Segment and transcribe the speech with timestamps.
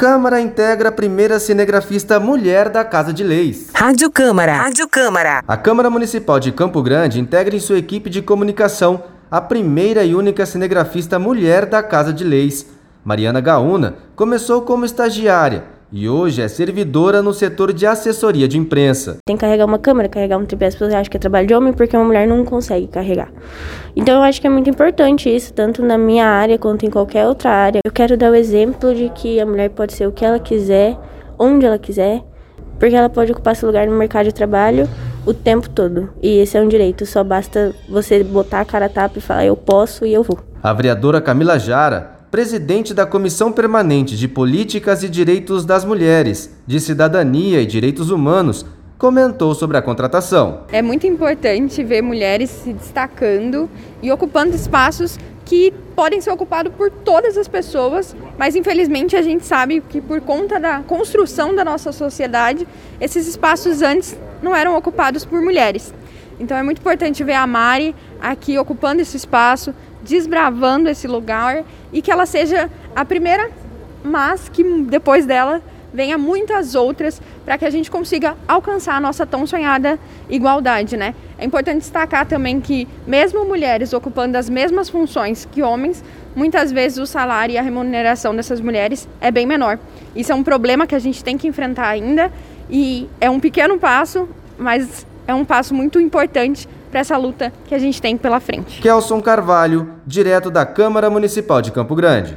[0.00, 3.68] Câmara integra a primeira cinegrafista mulher da Casa de Leis.
[3.74, 4.54] Rádio Câmara.
[4.54, 5.44] Rádio Câmara.
[5.46, 10.14] A Câmara Municipal de Campo Grande integra em sua equipe de comunicação a primeira e
[10.14, 12.66] única cinegrafista mulher da Casa de Leis.
[13.04, 19.18] Mariana Gaúna começou como estagiária e hoje é servidora no setor de assessoria de imprensa.
[19.26, 21.54] Tem que carregar uma câmera, carregar um tripé, as pessoas acham que é trabalho de
[21.54, 23.32] homem porque uma mulher não consegue carregar.
[23.96, 27.26] Então eu acho que é muito importante isso, tanto na minha área quanto em qualquer
[27.26, 27.80] outra área.
[27.84, 30.96] Eu quero dar o exemplo de que a mulher pode ser o que ela quiser,
[31.38, 32.22] onde ela quiser,
[32.78, 34.88] porque ela pode ocupar seu lugar no mercado de trabalho
[35.26, 36.10] o tempo todo.
[36.22, 39.44] E esse é um direito, só basta você botar a cara a tapa e falar
[39.44, 40.38] eu posso e eu vou.
[40.62, 46.78] A vereadora Camila Jara presidente da Comissão Permanente de Políticas e Direitos das Mulheres, de
[46.78, 48.64] Cidadania e Direitos Humanos,
[48.96, 50.60] comentou sobre a contratação.
[50.70, 53.68] É muito importante ver mulheres se destacando
[54.00, 59.44] e ocupando espaços que podem ser ocupados por todas as pessoas, mas infelizmente a gente
[59.44, 62.68] sabe que por conta da construção da nossa sociedade,
[63.00, 65.92] esses espaços antes não eram ocupados por mulheres.
[66.40, 72.00] Então é muito importante ver a Mari aqui ocupando esse espaço, desbravando esse lugar e
[72.00, 73.50] que ela seja a primeira,
[74.02, 79.26] mas que depois dela venha muitas outras para que a gente consiga alcançar a nossa
[79.26, 79.98] tão sonhada
[80.30, 81.14] igualdade, né?
[81.36, 86.02] É importante destacar também que mesmo mulheres ocupando as mesmas funções que homens,
[86.34, 89.78] muitas vezes o salário e a remuneração dessas mulheres é bem menor.
[90.16, 92.32] Isso é um problema que a gente tem que enfrentar ainda
[92.70, 97.74] e é um pequeno passo, mas é um passo muito importante para essa luta que
[97.74, 98.80] a gente tem pela frente.
[98.82, 102.36] Kelson Carvalho, direto da Câmara Municipal de Campo Grande.